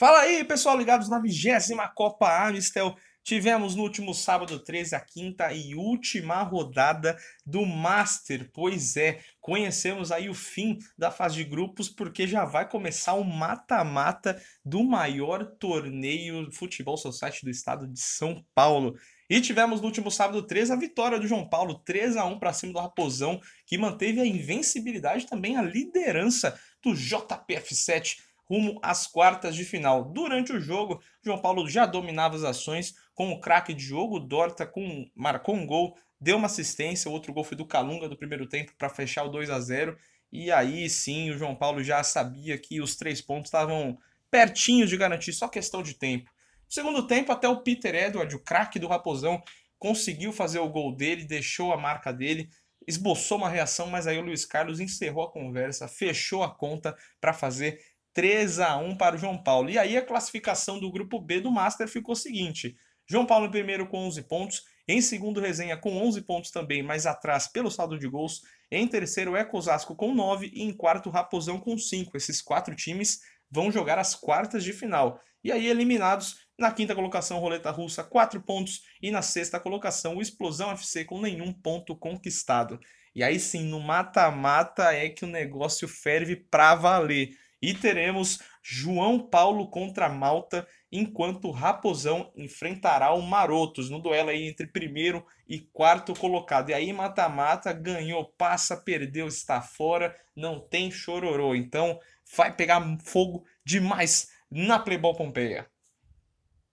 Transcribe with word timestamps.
Fala 0.00 0.20
aí, 0.20 0.42
pessoal, 0.44 0.78
ligados 0.78 1.10
na 1.10 1.18
vigésima 1.18 1.86
Copa 1.86 2.46
Amistel. 2.46 2.96
Tivemos 3.22 3.74
no 3.74 3.82
último 3.82 4.14
sábado 4.14 4.58
13 4.58 4.94
a 4.94 5.00
quinta 5.00 5.52
e 5.52 5.74
última 5.74 6.42
rodada 6.42 7.18
do 7.44 7.66
Master. 7.66 8.48
Pois 8.50 8.96
é, 8.96 9.20
conhecemos 9.42 10.10
aí 10.10 10.30
o 10.30 10.34
fim 10.34 10.78
da 10.96 11.10
fase 11.10 11.34
de 11.34 11.44
grupos 11.44 11.90
porque 11.90 12.26
já 12.26 12.46
vai 12.46 12.66
começar 12.66 13.12
o 13.12 13.22
mata-mata 13.22 14.42
do 14.64 14.82
maior 14.82 15.44
torneio 15.44 16.48
de 16.48 16.56
futebol 16.56 16.96
society 16.96 17.44
do 17.44 17.50
estado 17.50 17.86
de 17.86 18.00
São 18.00 18.42
Paulo. 18.54 18.96
E 19.28 19.38
tivemos 19.38 19.82
no 19.82 19.86
último 19.86 20.10
sábado 20.10 20.46
13 20.46 20.72
a 20.72 20.76
vitória 20.76 21.20
do 21.20 21.26
João 21.26 21.46
Paulo, 21.46 21.78
3 21.84 22.16
a 22.16 22.24
1 22.24 22.38
para 22.38 22.54
cima 22.54 22.72
do 22.72 22.78
Raposão, 22.78 23.38
que 23.66 23.76
manteve 23.76 24.18
a 24.18 24.26
invencibilidade 24.26 25.26
também 25.26 25.58
a 25.58 25.62
liderança 25.62 26.58
do 26.82 26.92
JPF7 26.92 28.29
rumo 28.50 28.80
às 28.82 29.06
quartas 29.06 29.54
de 29.54 29.64
final. 29.64 30.04
Durante 30.12 30.52
o 30.52 30.60
jogo, 30.60 31.00
João 31.24 31.40
Paulo 31.40 31.68
já 31.68 31.86
dominava 31.86 32.34
as 32.34 32.42
ações 32.42 32.94
com 33.14 33.30
o 33.30 33.40
craque 33.40 33.72
de 33.72 33.84
jogo, 33.84 34.18
Dorta 34.18 34.66
com, 34.66 35.08
marcou 35.14 35.54
um 35.54 35.64
gol, 35.64 35.96
deu 36.20 36.36
uma 36.36 36.46
assistência, 36.46 37.08
o 37.08 37.14
outro 37.14 37.32
gol 37.32 37.44
foi 37.44 37.56
do 37.56 37.64
Calunga 37.64 38.08
do 38.08 38.16
primeiro 38.16 38.48
tempo 38.48 38.72
para 38.76 38.88
fechar 38.88 39.22
o 39.22 39.28
2 39.28 39.50
a 39.50 39.60
0 39.60 39.96
e 40.32 40.50
aí 40.50 40.88
sim 40.90 41.30
o 41.30 41.38
João 41.38 41.54
Paulo 41.54 41.82
já 41.82 42.02
sabia 42.02 42.58
que 42.58 42.80
os 42.80 42.96
três 42.96 43.20
pontos 43.20 43.48
estavam 43.48 43.96
pertinhos 44.30 44.90
de 44.90 44.96
garantir, 44.96 45.32
só 45.32 45.48
questão 45.48 45.82
de 45.82 45.94
tempo. 45.94 46.30
No 46.66 46.72
segundo 46.72 47.06
tempo, 47.06 47.32
até 47.32 47.48
o 47.48 47.62
Peter 47.62 47.94
Edward, 47.94 48.34
o 48.34 48.40
craque 48.40 48.78
do 48.78 48.86
Raposão, 48.86 49.42
conseguiu 49.78 50.32
fazer 50.32 50.58
o 50.58 50.68
gol 50.68 50.94
dele, 50.94 51.24
deixou 51.24 51.72
a 51.72 51.76
marca 51.76 52.12
dele, 52.12 52.48
esboçou 52.86 53.38
uma 53.38 53.48
reação, 53.48 53.86
mas 53.88 54.06
aí 54.06 54.18
o 54.18 54.22
Luiz 54.22 54.44
Carlos 54.44 54.78
encerrou 54.78 55.24
a 55.24 55.32
conversa, 55.32 55.88
fechou 55.88 56.42
a 56.42 56.50
conta 56.50 56.96
para 57.20 57.32
fazer 57.32 57.80
3 58.12 58.60
a 58.60 58.76
1 58.76 58.96
para 58.96 59.16
o 59.16 59.18
João 59.18 59.42
Paulo. 59.42 59.70
E 59.70 59.78
aí 59.78 59.96
a 59.96 60.04
classificação 60.04 60.78
do 60.78 60.90
grupo 60.90 61.20
B 61.20 61.40
do 61.40 61.50
Master 61.50 61.88
ficou 61.88 62.14
seguinte: 62.14 62.76
João 63.08 63.26
Paulo 63.26 63.46
em 63.46 63.50
primeiro 63.50 63.86
com 63.86 63.98
11 64.06 64.22
pontos, 64.22 64.62
em 64.86 65.00
segundo 65.00 65.40
Resenha 65.40 65.76
com 65.76 65.96
11 65.96 66.22
pontos 66.22 66.50
também, 66.50 66.82
mas 66.82 67.06
atrás 67.06 67.48
pelo 67.48 67.70
saldo 67.70 67.98
de 67.98 68.08
gols. 68.08 68.42
Em 68.70 68.86
terceiro 68.86 69.34
é 69.34 69.48
Osasco 69.52 69.96
com 69.96 70.14
9 70.14 70.50
e 70.52 70.62
em 70.62 70.72
quarto 70.72 71.10
Raposão 71.10 71.58
com 71.58 71.76
5. 71.76 72.16
Esses 72.16 72.40
quatro 72.40 72.74
times 72.76 73.20
vão 73.50 73.70
jogar 73.70 73.98
as 73.98 74.14
quartas 74.14 74.62
de 74.62 74.72
final. 74.72 75.20
E 75.42 75.50
aí 75.50 75.66
eliminados 75.66 76.36
na 76.58 76.70
quinta 76.70 76.94
colocação 76.94 77.38
Roleta 77.38 77.70
Russa, 77.70 78.04
4 78.04 78.40
pontos 78.42 78.82
e 79.02 79.10
na 79.10 79.22
sexta 79.22 79.58
colocação 79.58 80.16
o 80.16 80.22
Explosão 80.22 80.70
FC 80.70 81.04
com 81.04 81.20
nenhum 81.20 81.52
ponto 81.52 81.96
conquistado. 81.96 82.78
E 83.14 83.24
aí 83.24 83.40
sim, 83.40 83.64
no 83.64 83.80
mata-mata 83.80 84.92
é 84.92 85.08
que 85.08 85.24
o 85.24 85.28
negócio 85.28 85.88
ferve 85.88 86.36
pra 86.36 86.74
valer. 86.74 87.30
E 87.62 87.74
teremos 87.74 88.38
João 88.62 89.18
Paulo 89.18 89.68
contra 89.68 90.08
Malta, 90.08 90.66
enquanto 90.90 91.50
Raposão 91.50 92.32
enfrentará 92.36 93.12
o 93.12 93.22
Marotos 93.22 93.90
no 93.90 94.00
duelo 94.00 94.30
aí 94.30 94.48
entre 94.48 94.66
primeiro 94.66 95.24
e 95.48 95.60
quarto 95.60 96.14
colocado. 96.14 96.70
E 96.70 96.74
aí 96.74 96.92
mata-mata, 96.92 97.72
ganhou, 97.72 98.32
passa, 98.38 98.76
perdeu, 98.76 99.26
está 99.26 99.60
fora, 99.60 100.16
não 100.34 100.60
tem 100.60 100.90
chororô. 100.90 101.54
Então 101.54 101.98
vai 102.36 102.54
pegar 102.54 102.80
fogo 103.04 103.44
demais 103.64 104.28
na 104.50 104.78
Playball 104.78 105.16
Pompeia. 105.16 105.68